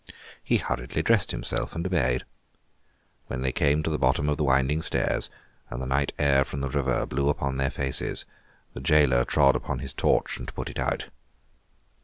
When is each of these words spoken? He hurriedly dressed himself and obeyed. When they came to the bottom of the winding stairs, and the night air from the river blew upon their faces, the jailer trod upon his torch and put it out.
He 0.43 0.57
hurriedly 0.57 1.03
dressed 1.03 1.29
himself 1.29 1.75
and 1.75 1.85
obeyed. 1.85 2.23
When 3.27 3.43
they 3.43 3.51
came 3.51 3.83
to 3.83 3.89
the 3.91 3.99
bottom 3.99 4.29
of 4.29 4.37
the 4.37 4.43
winding 4.43 4.81
stairs, 4.81 5.29
and 5.69 5.79
the 5.79 5.85
night 5.85 6.11
air 6.17 6.43
from 6.43 6.61
the 6.61 6.71
river 6.71 7.05
blew 7.05 7.29
upon 7.29 7.57
their 7.57 7.69
faces, 7.69 8.25
the 8.73 8.79
jailer 8.81 9.23
trod 9.25 9.55
upon 9.55 9.77
his 9.77 9.93
torch 9.93 10.37
and 10.39 10.51
put 10.55 10.71
it 10.71 10.79
out. 10.79 11.09